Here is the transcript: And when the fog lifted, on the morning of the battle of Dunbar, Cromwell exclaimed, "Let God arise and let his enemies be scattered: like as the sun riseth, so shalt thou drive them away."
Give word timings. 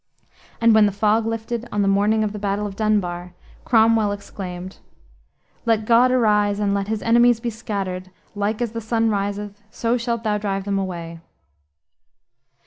And 0.59 0.73
when 0.73 0.87
the 0.87 0.91
fog 0.91 1.27
lifted, 1.27 1.69
on 1.71 1.83
the 1.83 1.87
morning 1.87 2.23
of 2.23 2.33
the 2.33 2.39
battle 2.39 2.65
of 2.65 2.75
Dunbar, 2.75 3.35
Cromwell 3.65 4.11
exclaimed, 4.11 4.79
"Let 5.63 5.85
God 5.85 6.09
arise 6.09 6.59
and 6.59 6.73
let 6.73 6.87
his 6.87 7.03
enemies 7.03 7.39
be 7.39 7.51
scattered: 7.51 8.09
like 8.33 8.63
as 8.63 8.71
the 8.71 8.81
sun 8.81 9.11
riseth, 9.11 9.61
so 9.69 9.97
shalt 9.97 10.23
thou 10.23 10.39
drive 10.39 10.63
them 10.63 10.79
away." 10.79 11.19